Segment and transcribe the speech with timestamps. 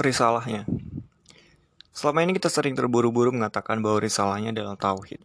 [0.00, 0.64] Risalahnya
[1.92, 5.20] Selama ini kita sering terburu-buru mengatakan bahwa risalahnya adalah tauhid.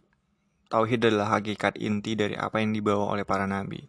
[0.68, 3.88] Tauhid adalah hakikat inti dari apa yang dibawa oleh para nabi.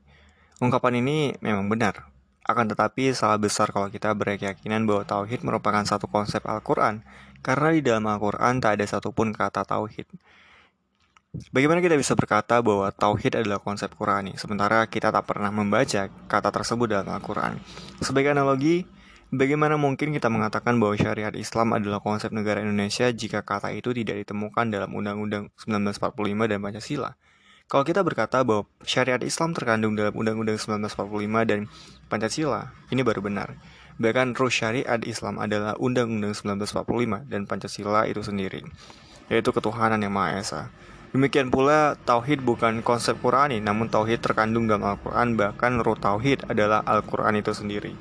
[0.63, 2.07] Ungkapan ini memang benar,
[2.47, 7.03] akan tetapi salah besar kalau kita berkeyakinan bahwa tauhid merupakan satu konsep Al-Quran,
[7.43, 10.07] karena di dalam Al-Quran tak ada satupun kata tauhid.
[11.51, 16.47] Bagaimana kita bisa berkata bahwa tauhid adalah konsep Qurani, sementara kita tak pernah membaca kata
[16.47, 17.59] tersebut dalam Al-Quran?
[17.99, 18.87] Sebagai analogi,
[19.27, 24.23] Bagaimana mungkin kita mengatakan bahwa syariat Islam adalah konsep negara Indonesia jika kata itu tidak
[24.23, 27.11] ditemukan dalam Undang-Undang 1945 dan Pancasila?
[27.67, 31.59] Kalau kita berkata bahwa syariat Islam terkandung dalam Undang-Undang 1945 dan
[32.07, 33.59] Pancasila, ini baru benar.
[33.99, 38.63] Bahkan ruh syariat Islam adalah Undang-Undang 1945 dan Pancasila itu sendiri,
[39.27, 40.71] yaitu ketuhanan yang Maha Esa.
[41.11, 46.79] Demikian pula, tauhid bukan konsep Qurani, namun tauhid terkandung dalam Al-Quran, bahkan ruh tauhid adalah
[46.87, 47.91] Al-Quran itu sendiri.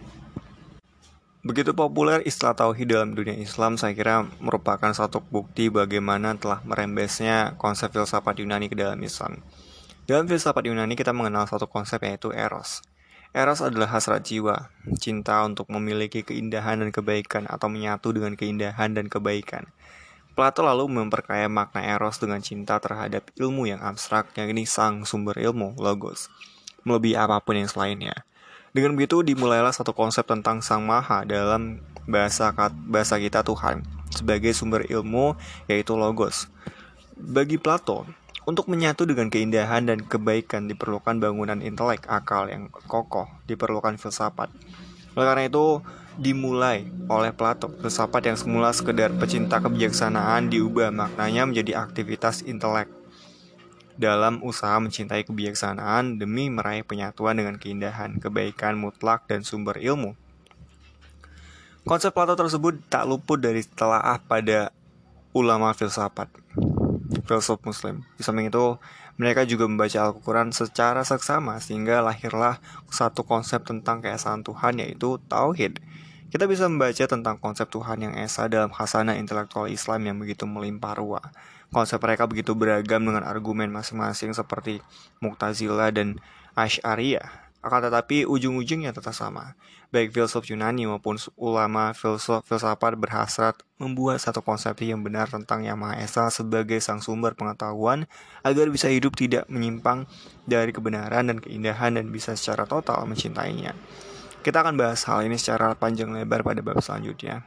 [1.47, 7.55] Begitu populer istilah tauhid dalam dunia Islam, saya kira merupakan satu bukti bagaimana telah merembesnya
[7.55, 9.47] konsep filsafat Yunani ke dalam Islam.
[10.11, 12.83] Dalam filsafat Yunani kita mengenal satu konsep yaitu eros.
[13.30, 19.06] Eros adalah hasrat jiwa, cinta untuk memiliki keindahan dan kebaikan atau menyatu dengan keindahan dan
[19.06, 19.70] kebaikan.
[20.34, 25.78] Plato lalu memperkaya makna eros dengan cinta terhadap ilmu yang abstrak, yakni sang sumber ilmu,
[25.78, 26.27] logos,
[26.83, 28.27] melebihi apa pun yang selainnya.
[28.77, 32.53] Dengan begitu dimulailah satu konsep tentang Sang Maha dalam bahasa
[32.85, 33.81] bahasa kita Tuhan
[34.13, 35.33] sebagai sumber ilmu
[35.65, 36.53] yaitu logos.
[37.17, 38.05] Bagi Plato,
[38.45, 44.53] untuk menyatu dengan keindahan dan kebaikan diperlukan bangunan intelek akal yang kokoh, diperlukan filsafat.
[45.17, 45.81] Oleh karena itu,
[46.21, 52.93] dimulai oleh Plato, filsafat yang semula sekedar pecinta kebijaksanaan diubah maknanya menjadi aktivitas intelek
[53.97, 60.16] dalam usaha mencintai kebijaksanaan demi meraih penyatuan dengan keindahan, kebaikan mutlak, dan sumber ilmu.
[61.86, 64.74] Konsep Plato tersebut tak luput dari telaah pada
[65.36, 66.27] ulama filsafat,
[67.24, 68.02] filsuf muslim.
[68.18, 68.74] Di samping itu,
[69.17, 72.61] mereka juga membaca Al-Quran secara seksama sehingga lahirlah
[72.92, 75.80] satu konsep tentang keesaan Tuhan yaitu Tauhid.
[76.27, 80.98] Kita bisa membaca tentang konsep Tuhan yang esa dalam khasana intelektual Islam yang begitu melimpah
[80.98, 81.33] ruah.
[81.75, 84.79] Konsep mereka begitu beragam dengan argumen masing-masing seperti
[85.19, 86.23] Mu'tazilah dan
[86.55, 87.47] Asy'ariyah.
[87.67, 89.59] Akan tetapi ujung-ujungnya tetap sama.
[89.91, 95.79] Baik filsuf Yunani maupun ulama filsuf filsafat berhasrat membuat satu konsepsi yang benar tentang Yang
[95.79, 98.07] Maha Esa sebagai sang sumber pengetahuan
[98.47, 100.07] agar bisa hidup tidak menyimpang
[100.47, 103.75] dari kebenaran dan keindahan dan bisa secara total mencintainya.
[104.47, 107.43] Kita akan bahas hal ini secara panjang lebar pada bab selanjutnya.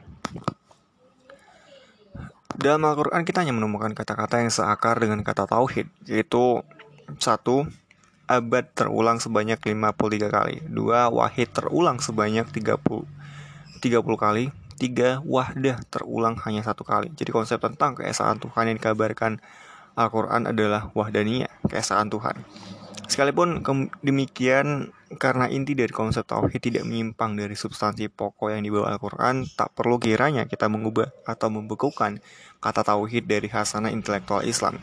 [2.58, 6.64] Dalam Al-Quran kita hanya menemukan kata-kata yang seakar dengan kata tauhid, yaitu
[7.22, 7.66] satu
[8.30, 13.06] abad terulang sebanyak 53 kali, dua wahid terulang sebanyak 30
[13.80, 14.44] 30 kali,
[14.76, 17.12] tiga wahdah terulang hanya satu kali.
[17.16, 19.40] Jadi konsep tentang keesaan Tuhan yang dikabarkan
[19.96, 22.40] Al-Quran adalah wahdaniyah, keesaan Tuhan.
[23.10, 23.58] Sekalipun
[24.06, 29.74] demikian, karena inti dari konsep tauhid tidak menyimpang dari substansi pokok yang dibawa Al-Quran, tak
[29.74, 32.22] perlu kiranya kita mengubah atau membekukan
[32.62, 34.78] kata tauhid dari hasana intelektual Islam.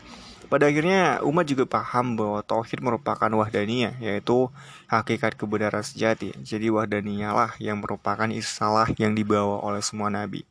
[0.51, 4.51] Pada akhirnya, umat juga paham bahwa tauhid merupakan wahdaniyah, yaitu
[4.91, 6.35] hakikat kebenaran sejati.
[6.43, 10.43] Jadi wahdaniyah lah yang merupakan istilah yang dibawa oleh semua nabi.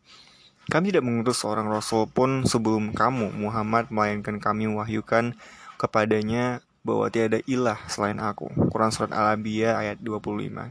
[0.72, 5.36] Kami tidak mengutus seorang rasul pun sebelum kamu, Muhammad, melainkan kami wahyukan
[5.76, 8.46] kepadanya bahwa tiada ilah selain aku.
[8.70, 10.70] Quran Surat Al-Anbiya ayat 25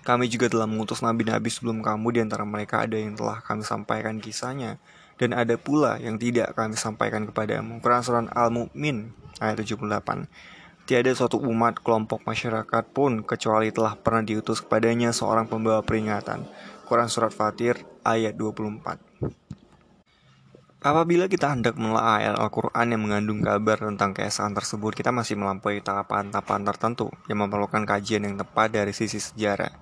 [0.00, 4.16] Kami juga telah mengutus nabi-nabi sebelum kamu di antara mereka ada yang telah kami sampaikan
[4.16, 4.80] kisahnya
[5.20, 7.84] dan ada pula yang tidak kami sampaikan kepadamu.
[7.84, 9.12] Quran Surat Al-Mu'min
[9.44, 9.84] ayat 78
[10.84, 16.44] Tiada suatu umat kelompok masyarakat pun kecuali telah pernah diutus kepadanya seorang pembawa peringatan.
[16.84, 19.00] Quran Surat Fatir ayat 24
[20.84, 26.60] Apabila kita hendak menelaah Al-Quran yang mengandung kabar tentang keesaan tersebut, kita masih melampaui tahapan-tahapan
[26.60, 29.72] tertentu yang memerlukan kajian yang tepat dari sisi sejarah.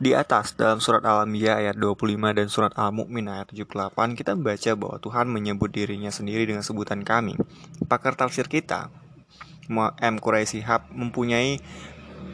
[0.00, 4.96] Di atas, dalam surat Al-Anbiya ayat 25 dan surat Al-Mu'min ayat 78, kita membaca bahwa
[4.96, 7.36] Tuhan menyebut dirinya sendiri dengan sebutan kami.
[7.84, 8.88] Pakar tafsir kita,
[9.70, 10.16] M.
[10.16, 10.64] Quraisy
[10.96, 11.60] mempunyai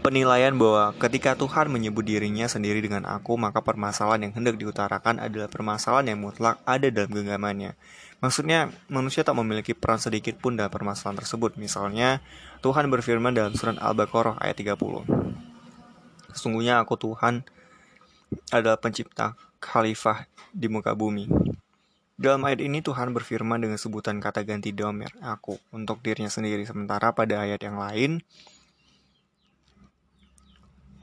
[0.07, 5.51] penilaian bahwa ketika Tuhan menyebut dirinya sendiri dengan aku, maka permasalahan yang hendak diutarakan adalah
[5.51, 7.75] permasalahan yang mutlak ada dalam genggamannya.
[8.23, 11.59] Maksudnya, manusia tak memiliki peran sedikit pun dalam permasalahan tersebut.
[11.61, 12.25] Misalnya,
[12.65, 15.05] Tuhan berfirman dalam surat Al-Baqarah ayat 30.
[16.33, 17.45] Sesungguhnya aku Tuhan
[18.55, 20.25] adalah pencipta khalifah
[20.55, 21.29] di muka bumi.
[22.17, 26.65] Dalam ayat ini Tuhan berfirman dengan sebutan kata ganti domer, aku, untuk dirinya sendiri.
[26.65, 28.25] Sementara pada ayat yang lain,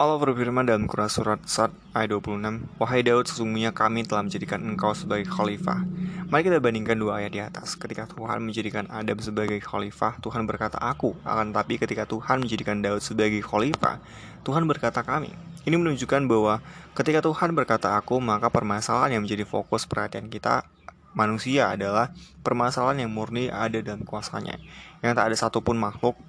[0.04, 4.92] Allah berfirman dalam Quran Surat Sad ayat 26 Wahai Daud sesungguhnya kami telah menjadikan engkau
[4.92, 5.80] sebagai khalifah.
[6.28, 7.80] Mari kita bandingkan dua ayat di atas.
[7.80, 13.00] Ketika Tuhan menjadikan Adam sebagai khalifah Tuhan berkata aku Akan tetapi ketika Tuhan menjadikan Daud
[13.00, 14.04] sebagai khalifah
[14.44, 15.32] Tuhan berkata kami.
[15.64, 16.60] Ini menunjukkan bahwa
[17.00, 20.68] ketika Tuhan berkata aku Maka permasalahan yang menjadi fokus perhatian kita
[21.16, 22.12] manusia adalah
[22.44, 24.60] permasalahan yang murni ada dalam kuasanya.
[25.00, 26.20] Yang tak ada satupun makhluk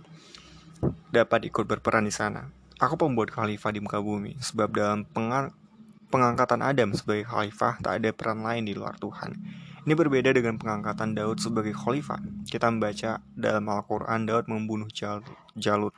[1.10, 5.56] dapat ikut berperan di sana Aku pembuat khalifah di muka bumi, sebab dalam pengang
[6.12, 9.40] pengangkatan Adam sebagai khalifah tak ada peran lain di luar Tuhan.
[9.88, 12.20] Ini berbeda dengan pengangkatan Daud sebagai khalifah.
[12.44, 14.92] Kita membaca dalam Al-Quran Daud membunuh
[15.56, 15.96] Jalut.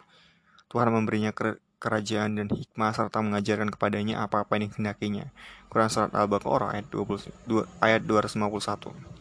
[0.71, 1.35] Tuhan memberinya
[1.83, 5.27] kerajaan dan hikmah serta mengajarkan kepadanya apa-apa yang dikehendakinya.
[5.67, 9.16] Quran Surat Al-Baqarah ayat, 20, ayat 251.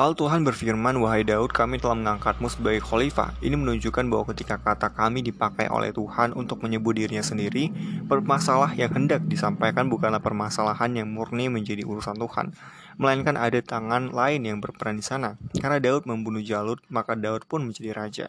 [0.00, 3.36] Lalu Tuhan berfirman, Wahai Daud, kami telah mengangkatmu sebagai khalifah.
[3.44, 7.68] Ini menunjukkan bahwa ketika kata kami dipakai oleh Tuhan untuk menyebut dirinya sendiri,
[8.08, 12.56] permasalah yang hendak disampaikan bukanlah permasalahan yang murni menjadi urusan Tuhan,
[12.96, 15.36] melainkan ada tangan lain yang berperan di sana.
[15.60, 18.26] Karena Daud membunuh Jalut, maka Daud pun menjadi raja.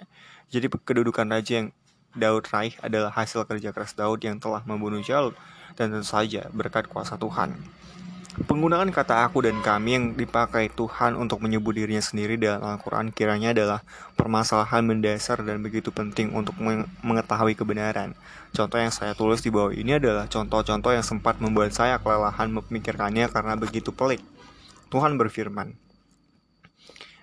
[0.52, 1.68] Jadi kedudukan raja yang
[2.12, 5.40] Daud raih adalah hasil kerja keras Daud yang telah membunuh Jalut,
[5.80, 7.56] dan tentu saja berkat kuasa Tuhan.
[8.42, 13.54] Penggunaan kata aku dan kami yang dipakai Tuhan untuk menyebut dirinya sendiri dalam Al-Quran kiranya
[13.54, 13.86] adalah
[14.18, 16.58] permasalahan mendasar dan begitu penting untuk
[17.06, 18.18] mengetahui kebenaran.
[18.50, 23.30] Contoh yang saya tulis di bawah ini adalah contoh-contoh yang sempat membuat saya kelelahan memikirkannya
[23.30, 24.26] karena begitu pelik.
[24.90, 25.78] Tuhan berfirman,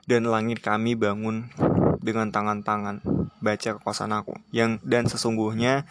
[0.06, 1.50] Dan langit kami bangun
[1.98, 3.02] dengan tangan-tangan,
[3.42, 5.84] baca kekuasaan aku, yang dan sesungguhnya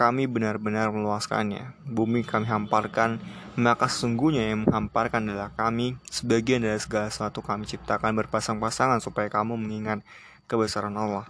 [0.00, 1.76] kami benar-benar meluaskannya.
[1.84, 3.20] Bumi kami hamparkan,
[3.60, 6.00] maka sesungguhnya yang menghamparkan adalah kami.
[6.08, 10.00] Sebagian dari segala sesuatu kami ciptakan berpasang-pasangan supaya kamu mengingat
[10.48, 11.28] kebesaran Allah.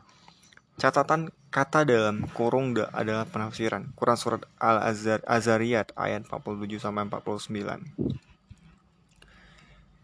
[0.78, 3.90] Catatan kata dalam kurung adalah penafsiran.
[3.98, 8.30] Quran surat Al-Azariyat ayat 47 sampai 49.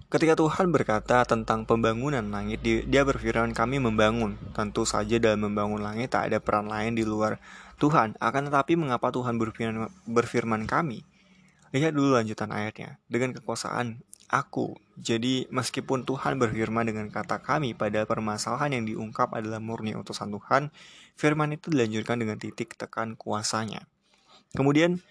[0.07, 4.39] Ketika Tuhan berkata tentang pembangunan langit, dia berfirman kami membangun.
[4.55, 7.43] Tentu saja dalam membangun langit tak ada peran lain di luar
[7.77, 8.17] Tuhan.
[8.19, 11.05] Akan tetapi mengapa Tuhan berfirman, berfirman kami?
[11.73, 12.97] Lihat dulu lanjutan ayatnya.
[13.09, 14.01] Dengan kekuasaan
[14.33, 14.75] aku.
[14.99, 20.73] Jadi meskipun Tuhan berfirman dengan kata kami pada permasalahan yang diungkap adalah murni utusan Tuhan,
[21.15, 23.87] firman itu dilanjutkan dengan titik tekan kuasanya.
[24.57, 25.05] Kemudian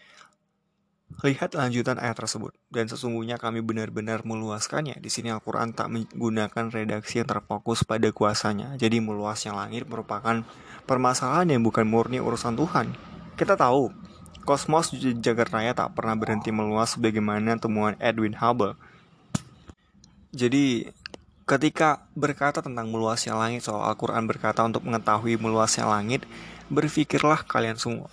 [1.24, 5.00] Lihat lanjutan ayat tersebut, dan sesungguhnya kami benar-benar meluaskannya.
[5.00, 8.76] Di sini Al-Quran tak menggunakan redaksi yang terfokus pada kuasanya.
[8.76, 10.44] Jadi meluasnya langit merupakan
[10.84, 12.92] permasalahan yang bukan murni urusan Tuhan.
[13.40, 13.96] Kita tahu,
[14.44, 14.92] kosmos
[15.24, 18.76] jagat raya tak pernah berhenti meluas sebagaimana temuan Edwin Hubble.
[20.36, 20.92] Jadi,
[21.48, 26.28] ketika berkata tentang meluasnya langit, soal Al-Quran berkata untuk mengetahui meluasnya langit,
[26.68, 28.12] berpikirlah kalian semua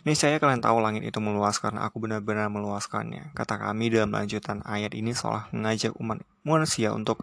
[0.00, 3.36] ini saya kalian tahu langit itu meluas karena aku benar-benar meluaskannya.
[3.36, 7.20] Kata kami dalam lanjutan ayat ini seolah mengajak umat manusia untuk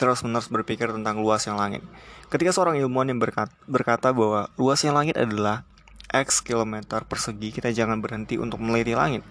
[0.00, 1.84] terus-menerus berpikir tentang luasnya langit.
[2.32, 5.68] Ketika seorang ilmuwan yang berkata, bahwa luasnya langit adalah
[6.12, 9.24] X kilometer persegi, kita jangan berhenti untuk meliti langit.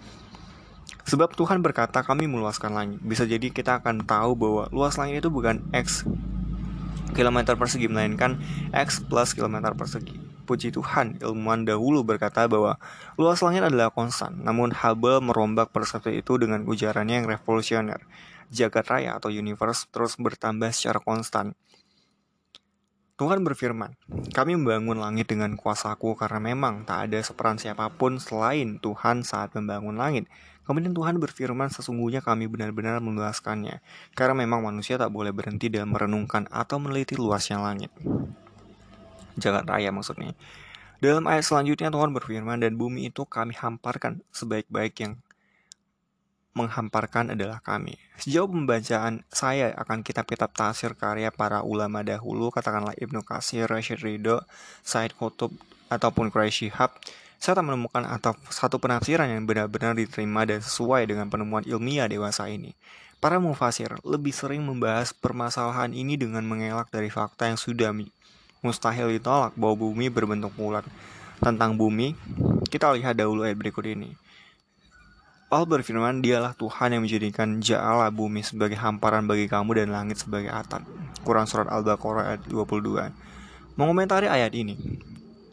[1.06, 2.98] Sebab Tuhan berkata kami meluaskan langit.
[3.06, 6.02] Bisa jadi kita akan tahu bahwa luas langit itu bukan X
[7.14, 8.42] kilometer persegi, melainkan
[8.74, 10.25] X plus kilometer persegi.
[10.46, 12.78] Puji Tuhan, ilmuwan dahulu berkata bahwa
[13.18, 18.06] luas langit adalah konstan, namun Hubble merombak persepsi itu dengan ujarannya yang revolusioner.
[18.54, 21.58] Jagat raya atau universe terus bertambah secara konstan.
[23.16, 23.96] Tuhan berfirman,
[24.36, 29.56] kami membangun langit dengan kuasaku karena memang tak ada seperan siapa pun selain Tuhan saat
[29.56, 30.30] membangun langit.
[30.68, 33.80] Kemudian Tuhan berfirman sesungguhnya kami benar-benar meluaskannya,
[34.14, 37.90] karena memang manusia tak boleh berhenti dalam merenungkan atau meneliti luasnya langit
[39.38, 40.34] jagat raya maksudnya.
[41.04, 45.14] Dalam ayat selanjutnya Tuhan berfirman dan bumi itu kami hamparkan sebaik-baik yang
[46.56, 48.00] menghamparkan adalah kami.
[48.16, 54.40] Sejauh pembacaan saya akan kitab-kitab tafsir karya para ulama dahulu, katakanlah Ibnu Qasir, Rashid Ridho,
[54.80, 55.52] Said Qutub,
[55.92, 56.96] ataupun Quraisy Shihab,
[57.44, 62.48] saya tak menemukan atau satu penafsiran yang benar-benar diterima dan sesuai dengan penemuan ilmiah dewasa
[62.48, 62.72] ini.
[63.20, 67.92] Para mufasir lebih sering membahas permasalahan ini dengan mengelak dari fakta yang sudah
[68.66, 70.82] mustahil ditolak bahwa bumi berbentuk bulat.
[71.38, 72.18] Tentang bumi,
[72.74, 74.18] kita lihat dahulu ayat berikut ini.
[75.54, 80.50] Allah berfirman, dialah Tuhan yang menjadikan ja'ala bumi sebagai hamparan bagi kamu dan langit sebagai
[80.50, 80.82] atap.
[81.22, 83.14] Quran Surat Al-Baqarah ayat 22.
[83.78, 84.74] Mengomentari ayat ini,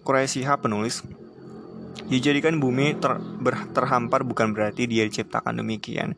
[0.03, 1.05] Quraisy penulis,
[2.09, 6.17] Dijadikan bumi ter, ber, terhampar bukan berarti dia diciptakan demikian.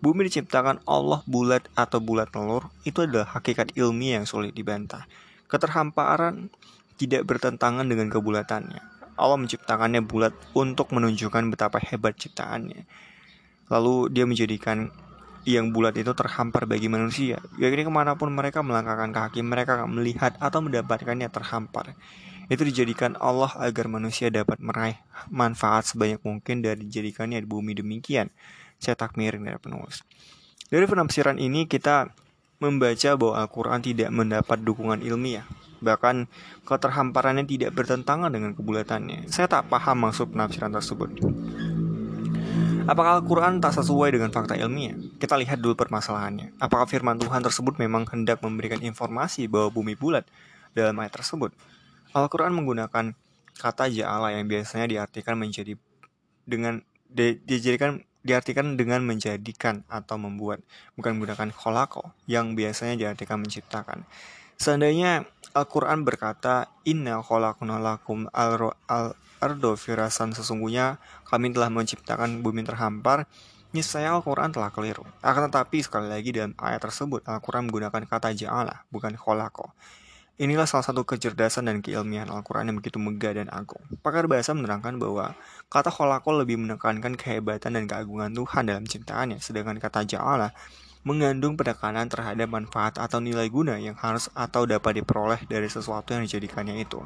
[0.00, 5.08] Bumi diciptakan Allah bulat atau bulat telur, itu adalah hakikat ilmiah yang sulit dibantah.
[5.46, 6.50] Keterhamparan
[6.96, 8.82] tidak bertentangan dengan kebulatannya.
[9.16, 12.84] Allah menciptakannya bulat untuk menunjukkan betapa hebat ciptaannya.
[13.72, 14.92] Lalu dia menjadikan
[15.46, 17.38] yang bulat itu terhampar bagi manusia.
[17.56, 21.94] Yakni ke mana pun mereka melangkahkan kaki, mereka akan melihat atau mendapatkannya terhampar.
[22.46, 24.98] Itu dijadikan Allah agar manusia dapat meraih
[25.30, 28.30] manfaat sebanyak mungkin dari dijadikannya di bumi demikian.
[28.82, 30.02] Cetak miring dari penulis.
[30.66, 32.10] Dari penafsiran ini kita
[32.56, 35.44] membaca bahwa Al-Quran tidak mendapat dukungan ilmiah.
[35.80, 36.28] Bahkan
[36.64, 39.28] keterhamparannya tidak bertentangan dengan kebulatannya.
[39.28, 41.10] Saya tak paham maksud penafsiran tersebut.
[42.86, 44.94] Apakah Al-Quran tak sesuai dengan fakta ilmiah?
[45.18, 46.56] Kita lihat dulu permasalahannya.
[46.62, 50.24] Apakah firman Tuhan tersebut memang hendak memberikan informasi bahwa bumi bulat
[50.72, 51.50] dalam ayat tersebut?
[52.14, 53.12] Al-Quran menggunakan
[53.58, 55.74] kata ja'ala yang biasanya diartikan menjadi
[56.46, 60.58] dengan di, dijadikan diartikan dengan menjadikan atau membuat,
[60.98, 64.02] bukan menggunakan kholako yang biasanya diartikan menciptakan.
[64.58, 65.22] Seandainya
[65.54, 73.30] Al-Quran berkata, Inna kholakuna lakum al-ardo firasan sesungguhnya kami telah menciptakan bumi terhampar,
[73.70, 75.04] niscaya Al-Quran telah keliru.
[75.20, 79.70] Akan tetapi sekali lagi dalam ayat tersebut Al-Quran menggunakan kata ja'ala, bukan kholako.
[80.36, 83.80] Inilah salah satu kecerdasan dan keilmian Al-Quran yang begitu megah dan agung.
[84.04, 85.32] Pakar bahasa menerangkan bahwa
[85.72, 90.52] kata kholako lebih menekankan kehebatan dan keagungan Tuhan dalam ciptaannya, sedangkan kata ja'ala
[91.08, 96.28] mengandung penekanan terhadap manfaat atau nilai guna yang harus atau dapat diperoleh dari sesuatu yang
[96.28, 97.00] dijadikannya itu.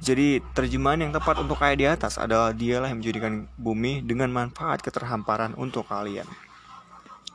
[0.00, 4.80] Jadi terjemahan yang tepat untuk ayat di atas adalah dialah yang menjadikan bumi dengan manfaat
[4.80, 6.24] keterhamparan untuk kalian.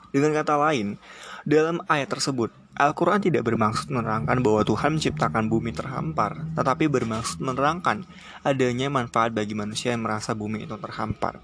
[0.10, 0.98] Dengan kata lain,
[1.50, 8.06] dalam ayat tersebut, Al-Quran tidak bermaksud menerangkan bahwa Tuhan menciptakan bumi terhampar, tetapi bermaksud menerangkan
[8.46, 11.42] adanya manfaat bagi manusia yang merasa bumi itu terhampar.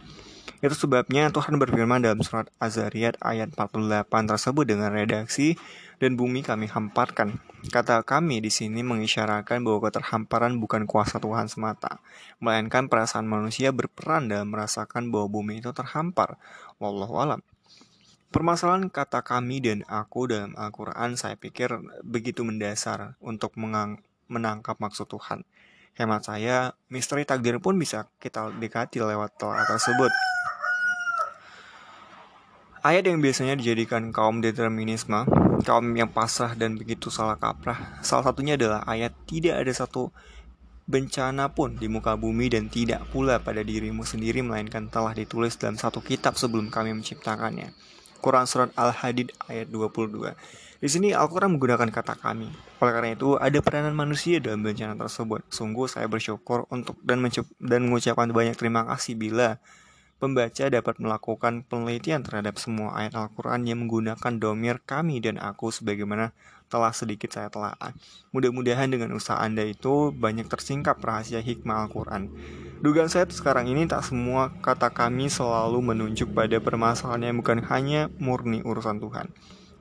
[0.64, 5.60] Itu sebabnya Tuhan berfirman dalam surat Az-Zariyat ayat 48 tersebut dengan redaksi
[6.00, 7.42] dan bumi kami hamparkan.
[7.68, 12.00] Kata kami di sini mengisyaratkan bahwa keterhamparan bukan kuasa Tuhan semata,
[12.38, 16.38] melainkan perasaan manusia berperan dalam merasakan bahwa bumi itu terhampar.
[16.78, 17.42] Wallahu alam.
[18.36, 21.72] Permasalahan kata kami dan aku dalam Al-Quran saya pikir
[22.04, 23.56] begitu mendasar untuk
[24.28, 25.48] menangkap maksud Tuhan.
[25.96, 30.12] Hemat saya, misteri takdir pun bisa kita dekati lewat telah tersebut.
[32.84, 35.24] Ayat yang biasanya dijadikan kaum determinisme,
[35.64, 40.12] kaum yang pasrah dan begitu salah kaprah, salah satunya adalah ayat tidak ada satu
[40.92, 45.80] bencana pun di muka bumi dan tidak pula pada dirimu sendiri melainkan telah ditulis dalam
[45.80, 47.95] satu kitab sebelum kami menciptakannya.
[48.26, 50.34] Quran Surat Al-Hadid ayat 22
[50.82, 52.50] Di sini Al-Quran menggunakan kata kami.
[52.82, 55.46] Oleh karena itu, ada peranan manusia dalam bencana tersebut.
[55.54, 57.22] Sungguh saya bersyukur untuk dan,
[57.62, 59.62] dan mengucapkan banyak terima kasih bila
[60.16, 66.32] Pembaca dapat melakukan penelitian terhadap semua ayat Al-Quran yang menggunakan domir kami dan aku sebagaimana
[66.76, 67.72] telah sedikit saya telah.
[68.36, 72.28] Mudah-mudahan dengan usaha Anda itu banyak tersingkap rahasia hikmah Al-Quran.
[72.84, 78.12] Dugaan saya sekarang ini tak semua kata kami selalu menunjuk pada permasalahan yang bukan hanya
[78.20, 79.32] murni urusan Tuhan.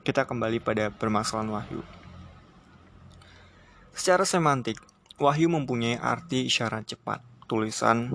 [0.07, 1.83] Kita kembali pada permasalahan wahyu.
[3.91, 4.79] Secara semantik,
[5.19, 7.19] wahyu mempunyai arti isyarat cepat,
[7.51, 8.07] tulisan,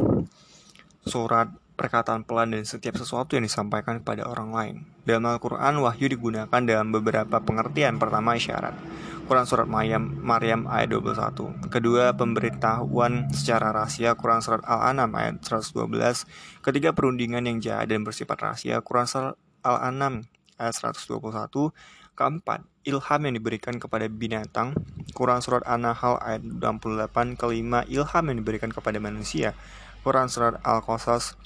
[1.04, 4.74] surat, perkataan pelan dan setiap sesuatu yang disampaikan kepada orang lain.
[5.08, 7.96] Dalam Al-Quran, wahyu digunakan dalam beberapa pengertian.
[7.96, 8.76] Pertama, isyarat.
[9.24, 11.72] Quran Surat Maryam, Maryam ayat 21.
[11.72, 16.28] Kedua, pemberitahuan secara rahasia Quran Surat Al-An'am ayat 112.
[16.60, 19.34] Ketiga, perundingan yang jahat dan bersifat rahasia Quran Surat
[19.64, 20.28] Al-An'am
[20.60, 21.72] ayat 121.
[22.12, 24.76] Keempat, ilham yang diberikan kepada binatang
[25.16, 27.40] Quran Surat An-Nahl ayat 68.
[27.40, 29.56] Kelima, ilham yang diberikan kepada manusia
[30.00, 31.36] Quran Surat Al-Qasas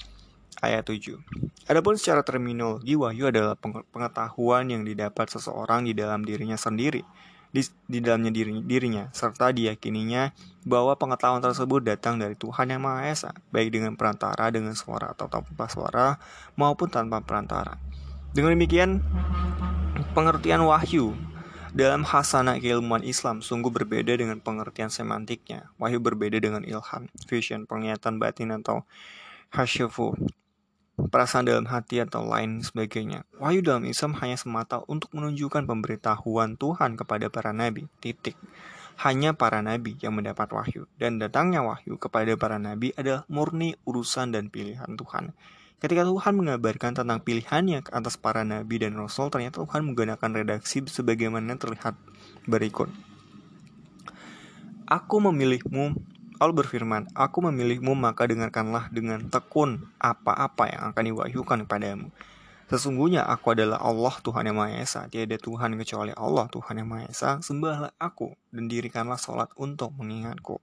[0.61, 1.19] ayat 7.
[1.65, 3.57] Adapun secara terminologi, wahyu adalah
[3.89, 7.01] pengetahuan yang didapat seseorang di dalam dirinya sendiri,
[7.49, 10.35] di, di dalamnya diri, dirinya, serta diyakininya
[10.67, 15.31] bahwa pengetahuan tersebut datang dari Tuhan Yang Maha Esa, baik dengan perantara, dengan suara atau
[15.31, 16.19] tanpa suara,
[16.59, 17.79] maupun tanpa perantara.
[18.35, 18.99] Dengan demikian,
[20.11, 21.15] pengertian wahyu
[21.75, 25.71] dalam hasanah keilmuan Islam sungguh berbeda dengan pengertian semantiknya.
[25.79, 28.83] Wahyu berbeda dengan ilham, vision, penglihatan batin atau
[29.55, 30.15] hasyafu
[30.95, 33.27] perasaan dalam hati atau lain sebagainya.
[33.39, 37.91] Wahyu dalam Islam hanya semata untuk menunjukkan pemberitahuan Tuhan kepada para nabi.
[37.99, 38.39] Titik.
[38.95, 44.31] Hanya para nabi yang mendapat wahyu dan datangnya wahyu kepada para nabi adalah murni urusan
[44.31, 45.35] dan pilihan Tuhan.
[45.83, 50.87] Ketika Tuhan mengabarkan tentang pilihannya ke atas para nabi dan rasul, ternyata Tuhan menggunakan redaksi
[50.87, 51.99] sebagaimana terlihat
[52.47, 52.87] berikut.
[54.87, 62.11] Aku memilihmu Allah berfirman, Aku memilihmu maka dengarkanlah dengan tekun apa-apa yang akan diwahyukan kepadamu.
[62.65, 67.05] Sesungguhnya aku adalah Allah Tuhan yang Maha Esa, tiada Tuhan kecuali Allah Tuhan yang Maha
[67.05, 70.57] Esa, sembahlah aku dan dirikanlah sholat untuk mengingatku.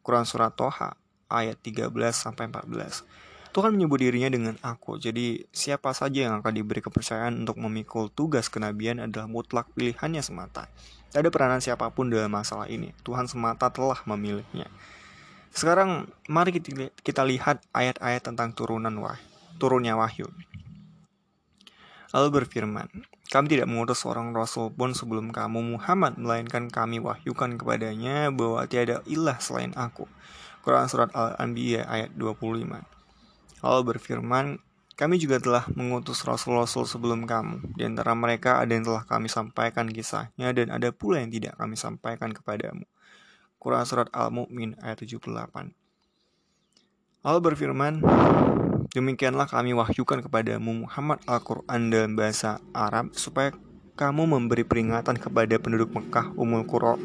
[0.00, 0.96] Quran Surat Toha
[1.28, 3.04] ayat 13 sampai 14.
[3.52, 4.96] Tuhan menyebut dirinya dengan aku.
[4.96, 10.72] Jadi siapa saja yang akan diberi kepercayaan untuk memikul tugas kenabian adalah mutlak pilihannya semata.
[11.12, 12.96] Tidak ada peranan siapa pun dalam masalah ini.
[13.04, 14.72] Tuhan semata telah memilihnya.
[15.52, 16.56] Sekarang mari
[17.04, 19.20] kita lihat ayat-ayat tentang turunan wah,
[19.60, 20.24] turunnya wahyu.
[22.12, 22.88] Lalu berfirman,
[23.28, 29.00] kami tidak mengutus seorang rasul pun sebelum kamu Muhammad, melainkan kami wahyukan kepadanya bahwa tiada
[29.08, 30.08] ilah selain aku.
[30.64, 34.60] Quran Surat Al-Anbiya ayat 25 Allah berfirman,
[34.92, 37.76] kami juga telah mengutus rasul-rasul sebelum kamu.
[37.80, 41.80] Di antara mereka ada yang telah kami sampaikan kisahnya dan ada pula yang tidak kami
[41.80, 42.84] sampaikan kepadamu.
[43.62, 45.70] Quran Surat Al-Mu'min ayat 78
[47.22, 48.02] Allah berfirman,
[48.90, 53.54] Demikianlah kami wahyukan kepadamu Muhammad Al-Quran dalam bahasa Arab supaya
[53.94, 56.98] kamu memberi peringatan kepada penduduk Mekah Umul Qura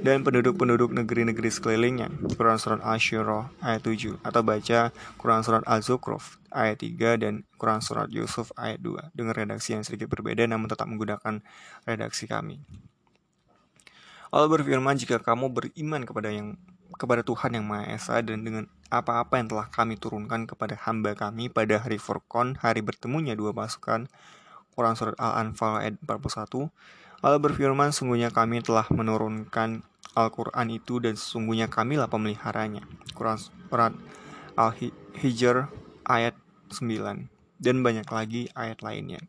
[0.00, 2.08] dan penduduk-penduduk negeri-negeri sekelilingnya.
[2.34, 4.80] Quran Surat Al-Shura ayat 7 atau baca
[5.20, 10.08] Quran Surat Al-Zukhruf ayat 3 dan Quran Surat Yusuf ayat 2 dengan redaksi yang sedikit
[10.08, 11.44] berbeda namun tetap menggunakan
[11.84, 12.64] redaksi kami.
[14.28, 16.60] Allah berfirman jika kamu beriman kepada yang
[16.98, 21.46] kepada Tuhan yang Maha Esa dan dengan apa-apa yang telah kami turunkan kepada hamba kami
[21.52, 24.10] pada hari Furqan, hari bertemunya dua pasukan,
[24.74, 26.68] Quran Surat Al-Anfal ayat 41,
[27.22, 29.86] Allah berfirman, sungguhnya kami telah menurunkan
[30.18, 32.82] Al-Quran itu dan sesungguhnya kamilah pemeliharanya.
[33.14, 33.94] Quran Surat
[34.58, 35.70] Al-Hijr
[36.02, 36.34] ayat
[36.74, 37.28] 9
[37.62, 39.22] dan banyak lagi ayat lainnya.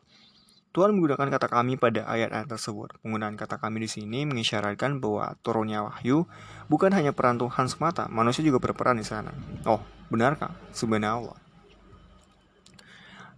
[0.69, 2.93] Tuhan menggunakan kata kami pada ayat-ayat tersebut.
[3.01, 6.29] Penggunaan kata kami di sini mengisyaratkan bahwa turunnya wahyu
[6.69, 9.33] bukan hanya peran Tuhan semata, manusia juga berperan di sana.
[9.65, 9.81] Oh,
[10.13, 10.53] benarkah?
[10.69, 11.41] Subhanallah.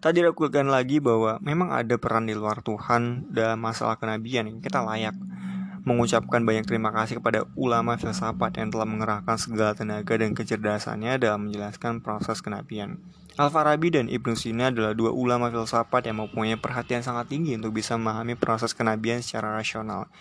[0.02, 4.82] Tadi diragukan lagi bahwa memang ada peran di luar Tuhan dalam masalah kenabian yang kita
[4.82, 5.14] layak
[5.82, 11.50] mengucapkan banyak terima kasih kepada ulama filsafat yang telah mengerahkan segala tenaga dan kecerdasannya dalam
[11.50, 13.02] menjelaskan proses kenabian.
[13.40, 17.96] Al-Farabi dan Ibnu Sina adalah dua ulama filsafat yang mempunyai perhatian sangat tinggi untuk bisa
[17.96, 20.12] memahami proses kenabian secara rasional.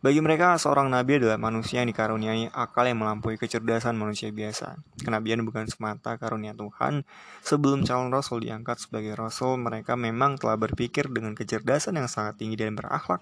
[0.00, 4.80] Bagi mereka, seorang nabi adalah manusia yang dikaruniai akal yang melampaui kecerdasan manusia biasa.
[5.04, 7.04] Kenabian bukan semata karunia Tuhan.
[7.44, 12.56] Sebelum calon rasul diangkat sebagai rasul, mereka memang telah berpikir dengan kecerdasan yang sangat tinggi
[12.56, 13.20] dan berakhlak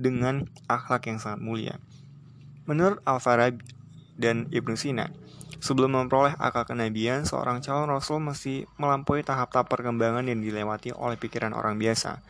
[0.00, 1.76] dengan akhlak yang sangat mulia.
[2.64, 3.60] Menurut Al-Farabi
[4.16, 5.12] dan Ibnu Sina,
[5.58, 11.54] sebelum memperoleh akal kenabian, seorang calon rasul mesti melampaui tahap-tahap perkembangan yang dilewati oleh pikiran
[11.54, 12.22] orang biasa.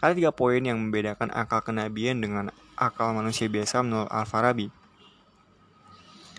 [0.00, 2.48] Ada tiga poin yang membedakan akal kenabian dengan
[2.80, 4.72] akal manusia biasa menurut Al-Farabi.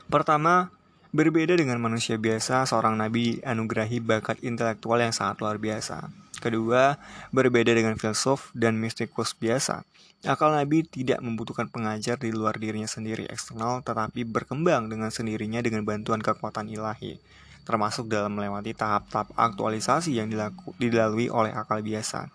[0.10, 0.74] Pertama,
[1.14, 6.10] berbeda dengan manusia biasa, seorang nabi anugerahi bakat intelektual yang sangat luar biasa.
[6.42, 6.98] Kedua,
[7.30, 9.86] berbeda dengan filsuf dan mistikus biasa.
[10.26, 15.86] Akal nabi tidak membutuhkan pengajar di luar dirinya sendiri eksternal, tetapi berkembang dengan sendirinya dengan
[15.86, 17.22] bantuan kekuatan ilahi,
[17.62, 20.34] termasuk dalam melewati tahap-tahap aktualisasi yang
[20.82, 22.30] dilalui oleh akal biasa.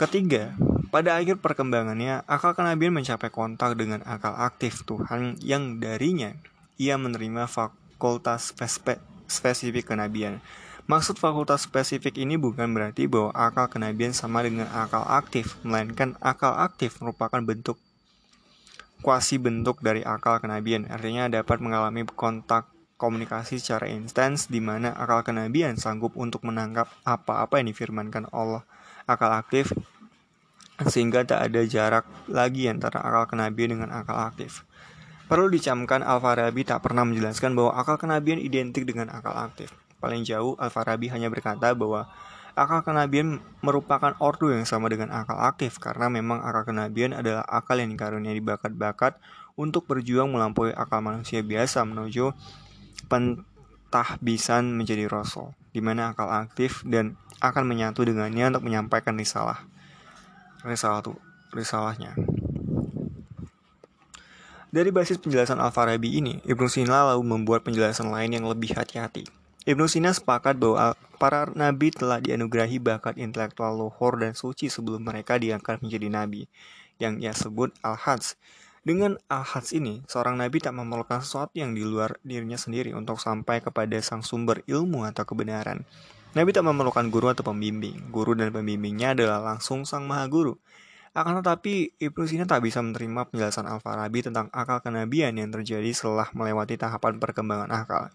[0.00, 0.56] Ketiga,
[0.88, 6.32] pada akhir perkembangannya, akal kenabian mencapai kontak dengan akal aktif Tuhan yang darinya
[6.80, 8.96] ia menerima fakultas spe
[9.28, 10.40] spesifik kenabian.
[10.88, 16.56] Maksud fakultas spesifik ini bukan berarti bahwa akal kenabian sama dengan akal aktif, melainkan akal
[16.56, 17.76] aktif merupakan bentuk
[19.04, 20.88] kuasi bentuk dari akal kenabian.
[20.88, 27.60] Artinya dapat mengalami kontak komunikasi secara intens di mana akal kenabian sanggup untuk menangkap apa-apa
[27.60, 28.64] yang difirmankan Allah
[29.04, 29.76] akal aktif
[30.88, 34.64] sehingga tak ada jarak lagi antara akal kenabian dengan akal aktif.
[35.28, 39.68] Perlu dicamkan Al-Farabi tak pernah menjelaskan bahwa akal kenabian identik dengan akal aktif.
[39.98, 42.06] Paling jauh, Al-Farabi hanya berkata bahwa
[42.58, 47.78] akal kenabian merupakan ordo yang sama dengan akal aktif karena memang akal kenabian adalah akal
[47.78, 49.18] yang dikaruniai bakat-bakat
[49.54, 52.34] untuk berjuang melampaui akal manusia biasa menuju
[53.06, 59.66] pentahbisan menjadi rasul, di mana akal aktif dan akan menyatu dengannya untuk menyampaikan risalah.
[60.66, 61.18] Risalah tuh,
[61.54, 62.18] risalahnya.
[64.68, 69.24] Dari basis penjelasan Al-Farabi ini, Ibnu Sina lalu membuat penjelasan lain yang lebih hati-hati.
[69.68, 75.36] Ibnu Sina sepakat bahwa para nabi telah dianugerahi bakat intelektual luhur dan suci sebelum mereka
[75.36, 76.48] diangkat menjadi nabi,
[76.96, 78.40] yang ia sebut Al-Hajj.
[78.80, 83.60] Dengan Al-Hajj ini, seorang nabi tak memerlukan sesuatu yang di luar dirinya sendiri untuk sampai
[83.60, 85.84] kepada sang sumber ilmu atau kebenaran.
[86.32, 88.08] Nabi tak memerlukan guru atau pembimbing.
[88.08, 90.56] Guru dan pembimbingnya adalah langsung sang maha guru.
[91.12, 96.32] Akan tetapi, Ibnu Sina tak bisa menerima penjelasan Al-Farabi tentang akal kenabian yang terjadi setelah
[96.32, 98.08] melewati tahapan perkembangan akal.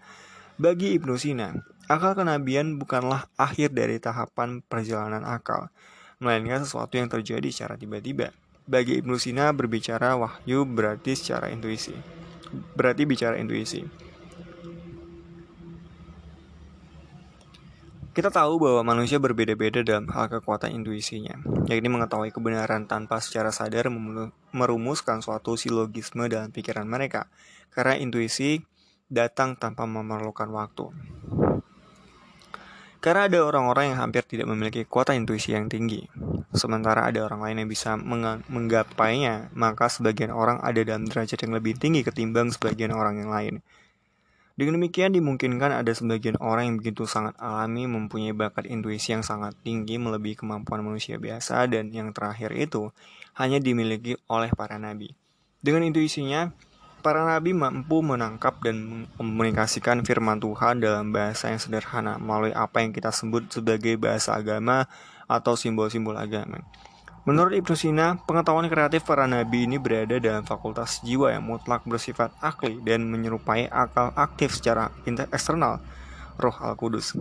[0.54, 1.50] Bagi Ibnu Sina,
[1.90, 5.74] akal kenabian bukanlah akhir dari tahapan perjalanan akal,
[6.22, 8.30] melainkan sesuatu yang terjadi secara tiba-tiba.
[8.70, 11.98] Bagi Ibnu Sina, berbicara wahyu berarti secara intuisi.
[12.78, 13.82] Berarti bicara intuisi.
[18.14, 21.34] Kita tahu bahwa manusia berbeda-beda dalam hal kekuatan intuisinya,
[21.66, 23.90] yakni mengetahui kebenaran tanpa secara sadar
[24.54, 27.26] merumuskan suatu silogisme dalam pikiran mereka.
[27.74, 28.62] Karena intuisi
[29.12, 30.92] datang tanpa memerlukan waktu.
[33.04, 36.08] Karena ada orang-orang yang hampir tidak memiliki kekuatan intuisi yang tinggi,
[36.56, 38.00] sementara ada orang lain yang bisa
[38.48, 43.60] menggapainya, maka sebagian orang ada dalam derajat yang lebih tinggi ketimbang sebagian orang yang lain.
[44.54, 49.58] Dengan demikian dimungkinkan ada sebagian orang yang begitu sangat alami mempunyai bakat intuisi yang sangat
[49.66, 52.94] tinggi melebihi kemampuan manusia biasa dan yang terakhir itu
[53.34, 55.18] hanya dimiliki oleh para nabi.
[55.60, 56.54] Dengan intuisinya,
[57.04, 62.96] para nabi mampu menangkap dan mekomunikasikan firman Tuhan dalam bahasa yang sederhana melalui apa yang
[62.96, 64.88] kita sebut sebagai bahasa agama
[65.28, 66.64] atau simbol-simbol agama.
[67.24, 72.32] Menurut Ibnu Sina, pengetahuan kreatif para nabi ini berada dalam fakultas jiwa yang mutlak bersifat
[72.40, 74.92] akli dan menyerupai akal aktif secara
[75.32, 75.80] eksternal,
[76.40, 77.16] roh Al-Kudus.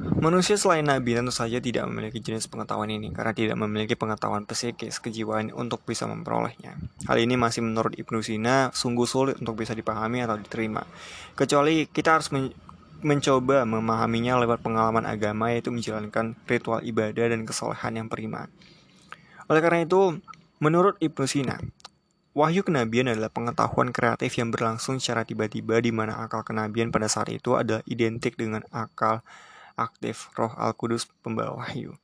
[0.00, 4.96] Manusia selain nabi tentu saja tidak memiliki jenis pengetahuan ini karena tidak memiliki pengetahuan psikis
[4.96, 6.80] kejiwaan untuk bisa memperolehnya.
[7.04, 10.88] Hal ini masih menurut Ibnu Sina sungguh sulit untuk bisa dipahami atau diterima.
[11.36, 12.32] Kecuali kita harus
[13.04, 18.48] mencoba memahaminya lewat pengalaman agama yaitu menjalankan ritual ibadah dan kesolehan yang prima.
[19.52, 20.16] Oleh karena itu,
[20.56, 21.60] menurut Ibnu Sina,
[22.32, 27.28] wahyu kenabian adalah pengetahuan kreatif yang berlangsung secara tiba-tiba di mana akal kenabian pada saat
[27.28, 29.20] itu adalah identik dengan akal
[29.76, 31.96] aktif roh Al-Kudus pembawa wahyu.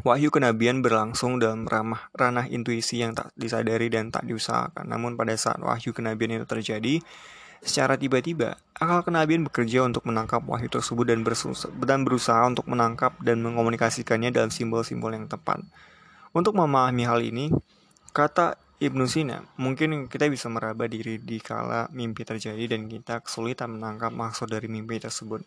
[0.00, 4.88] Wahyu kenabian berlangsung dalam ramah ranah intuisi yang tak disadari dan tak diusahakan.
[4.88, 7.04] Namun pada saat wahyu kenabian itu terjadi,
[7.60, 11.20] Secara tiba-tiba, akal kenabian bekerja untuk menangkap wahyu tersebut dan,
[11.84, 15.60] dan berusaha untuk menangkap dan mengomunikasikannya dalam simbol-simbol yang tepat.
[16.32, 17.52] Untuk memahami hal ini,
[18.16, 23.76] kata Ibnu Sina, mungkin kita bisa meraba diri di kala mimpi terjadi dan kita kesulitan
[23.76, 25.44] menangkap maksud dari mimpi tersebut.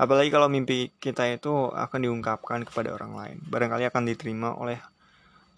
[0.00, 3.36] Apalagi kalau mimpi kita itu akan diungkapkan kepada orang lain.
[3.44, 4.80] Barangkali akan diterima oleh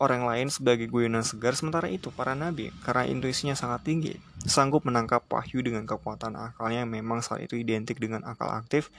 [0.03, 5.23] orang lain sebagai guyonan segar sementara itu para nabi karena intuisinya sangat tinggi sanggup menangkap
[5.31, 8.91] wahyu dengan kekuatan akalnya yang memang saat itu identik dengan akal aktif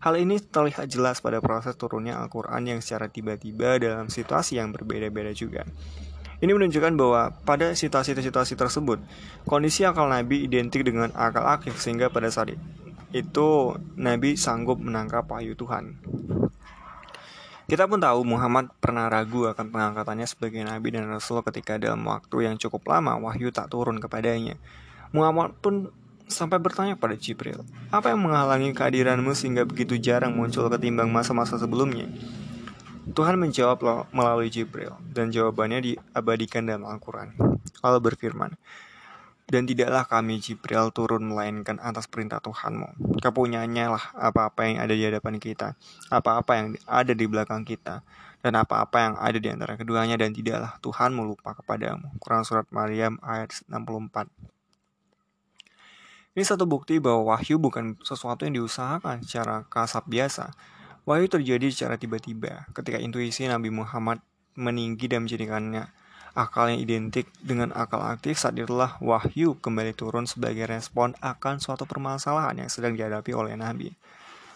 [0.00, 5.28] Hal ini terlihat jelas pada proses turunnya Al-Quran yang secara tiba-tiba dalam situasi yang berbeda-beda
[5.36, 5.68] juga.
[6.40, 8.96] Ini menunjukkan bahwa pada situasi-situasi tersebut,
[9.44, 12.56] kondisi akal Nabi identik dengan akal aktif sehingga pada saat
[13.10, 15.98] itu Nabi sanggup menangkap wahyu Tuhan.
[17.70, 22.50] Kita pun tahu Muhammad pernah ragu akan pengangkatannya sebagai nabi dan rasul ketika dalam waktu
[22.50, 24.58] yang cukup lama wahyu tak turun kepadanya.
[25.14, 25.94] Muhammad pun
[26.26, 32.06] sampai bertanya pada Jibril, apa yang menghalangi kehadiranmu sehingga begitu jarang muncul ketimbang masa-masa sebelumnya?
[33.10, 37.34] Tuhan menjawab melalui Jibril, dan jawabannya diabadikan dalam Al-Quran.
[37.82, 38.54] Lalu berfirman,
[39.50, 43.18] dan tidaklah kami Jibril turun melainkan atas perintah Tuhanmu.
[43.18, 45.74] Kepunyaannya lah apa-apa yang ada di hadapan kita,
[46.06, 48.06] apa-apa yang ada di belakang kita,
[48.40, 52.14] dan apa-apa yang ada di antara keduanya dan tidaklah Tuhanmu lupa kepadamu.
[52.22, 54.30] Quran Surat Maryam ayat 64
[56.38, 60.54] Ini satu bukti bahwa wahyu bukan sesuatu yang diusahakan secara kasap biasa.
[61.02, 64.22] Wahyu terjadi secara tiba-tiba ketika intuisi Nabi Muhammad
[64.54, 65.90] meninggi dan menjadikannya
[66.30, 71.90] Akal yang identik dengan akal aktif saat itulah wahyu kembali turun sebagai respon akan suatu
[71.90, 73.90] permasalahan yang sedang dihadapi oleh Nabi.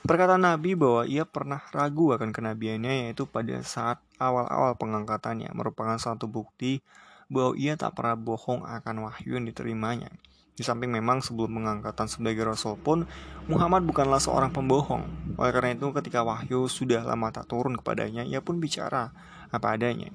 [0.07, 6.31] Perkataan Nabi bahwa ia pernah ragu akan kenabiannya yaitu pada saat awal-awal pengangkatannya merupakan suatu
[6.31, 6.85] bukti
[7.27, 10.13] bahwa ia tak pernah bohong akan wahyu yang diterimanya.
[10.55, 13.11] Di samping memang sebelum pengangkatan sebagai rasul pun,
[13.51, 15.35] Muhammad bukanlah seorang pembohong.
[15.35, 19.11] Oleh karena itu ketika wahyu sudah lama tak turun kepadanya, ia pun bicara
[19.51, 20.15] apa adanya.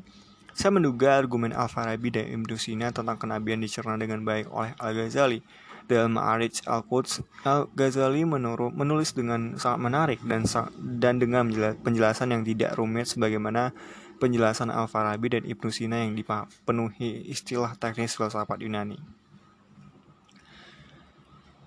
[0.54, 5.42] Saya menduga argumen Al-Farabi dan Ibnu Sina tentang kenabian dicerna dengan baik oleh Al-Ghazali.
[5.90, 10.46] Dalam Ma'arij Al-Quds, Al-Ghazali menulis dengan sangat menarik dan,
[10.78, 11.50] dan dengan
[11.82, 13.74] penjelasan yang tidak rumit sebagaimana
[14.22, 19.02] penjelasan Al-Farabi dan Ibnu Sina yang dipenuhi istilah teknis filsafat Yunani.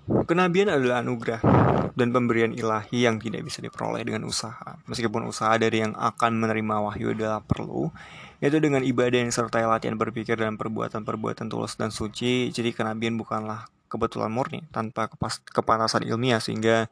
[0.02, 1.40] Kenabian adalah anugerah
[1.94, 4.78] dan pemberian ilahi yang tidak bisa diperoleh dengan usaha.
[4.86, 7.90] Meskipun usaha dari yang akan menerima wahyu adalah perlu,
[8.42, 12.50] yaitu dengan ibadah yang sertai latihan berpikir dan perbuatan-perbuatan tulus dan suci.
[12.50, 16.90] Jadi kenabian bukanlah kebetulan murni tanpa kepas kepanasan ilmiah sehingga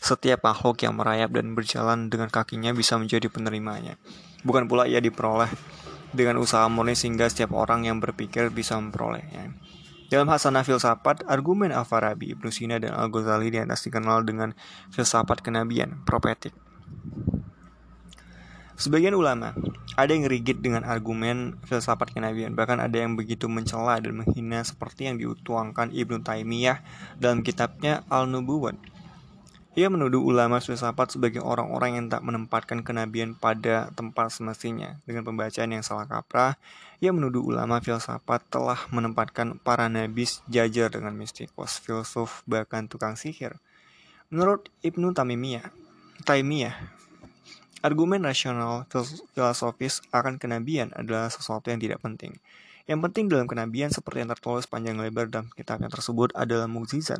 [0.00, 4.00] setiap makhluk yang merayap dan berjalan dengan kakinya bisa menjadi penerimanya.
[4.40, 5.52] Bukan pula ia diperoleh
[6.16, 9.52] dengan usaha murni sehingga setiap orang yang berpikir bisa memperolehnya.
[10.06, 14.54] Dalam hasanah filsafat, argumen Al-Farabi, Ibnu Sina, dan Al-Ghazali di atas dikenal dengan
[14.94, 16.54] filsafat kenabian, profetik.
[18.76, 19.56] Sebagian ulama
[19.96, 25.08] ada yang rigid dengan argumen filsafat kenabian, bahkan ada yang begitu mencela dan menghina seperti
[25.08, 26.84] yang diutuangkan Ibnu Taimiyah
[27.16, 28.76] dalam kitabnya Al-Nubuwat.
[29.76, 35.00] Ia menuduh ulama filsafat sebagai orang-orang yang tak menempatkan kenabian pada tempat semestinya.
[35.08, 36.56] Dengan pembacaan yang salah kaprah,
[37.00, 43.56] ia menuduh ulama filsafat telah menempatkan para nabi jajar dengan mistikus, filsuf, bahkan tukang sihir.
[44.32, 45.68] Menurut Ibnu Tamimiyah,
[46.24, 46.95] Taimiyah,
[47.84, 48.88] argumen rasional
[49.34, 52.36] filosofis akan kenabian adalah sesuatu yang tidak penting.
[52.86, 57.18] Yang penting dalam kenabian seperti yang tertulis panjang lebar dalam kitab yang tersebut adalah mukjizat.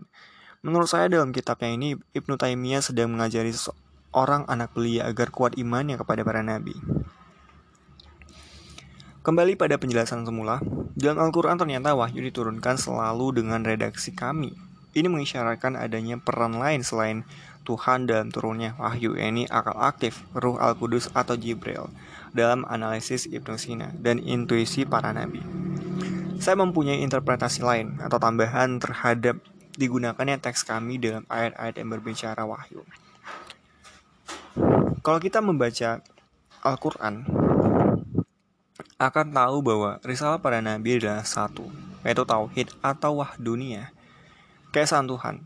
[0.63, 5.99] Menurut saya dalam kitabnya ini Ibnu Taimiyah sedang mengajari seorang anak belia agar kuat imannya
[5.99, 6.75] kepada para nabi.
[9.27, 10.63] Kembali pada penjelasan semula,
[10.95, 14.55] dalam Al-Quran ternyata wahyu diturunkan selalu dengan redaksi kami.
[14.95, 17.27] Ini mengisyaratkan adanya peran lain selain
[17.67, 21.91] Tuhan dalam turunnya wahyu, ini akal aktif, ruh Al-Kudus atau Jibril,
[22.31, 25.43] dalam analisis Ibnu Sina dan intuisi para nabi.
[26.39, 29.43] Saya mempunyai interpretasi lain atau tambahan terhadap
[29.75, 32.87] digunakannya teks kami dalam ayat-ayat yang berbicara wahyu.
[35.03, 36.01] Kalau kita membaca
[36.63, 37.27] Al-Quran,
[38.97, 41.69] akan tahu bahwa risalah para nabi adalah satu,
[42.01, 43.93] yaitu tauhid atau wahdunia,
[44.73, 45.45] keesaan Tuhan.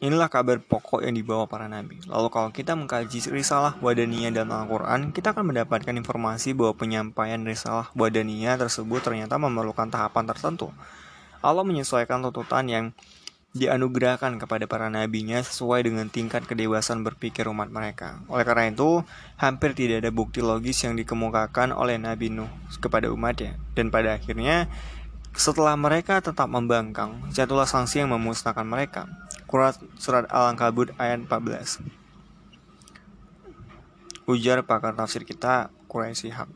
[0.00, 2.00] Inilah kabar pokok yang dibawa para nabi.
[2.08, 7.92] Lalu kalau kita mengkaji risalah wadania dalam Al-Quran, kita akan mendapatkan informasi bahwa penyampaian risalah
[7.92, 10.72] wadania tersebut ternyata memerlukan tahapan tertentu.
[11.44, 12.84] Allah menyesuaikan tuntutan yang
[13.52, 18.24] dianugerahkan kepada para nabinya sesuai dengan tingkat kedewasaan berpikir umat mereka.
[18.32, 19.04] Oleh karena itu,
[19.36, 22.48] hampir tidak ada bukti logis yang dikemukakan oleh Nabi Nuh
[22.80, 23.60] kepada umatnya.
[23.76, 24.64] Dan pada akhirnya,
[25.34, 29.06] setelah mereka tetap membangkang, jatuhlah sanksi yang memusnahkan mereka.
[29.46, 31.82] Kurat Surat Al-Ankabut ayat 14
[34.30, 36.46] Ujar pakar tafsir kita, Quraisy Haq.